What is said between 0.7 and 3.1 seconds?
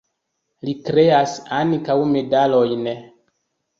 kreas ankaŭ medalojn.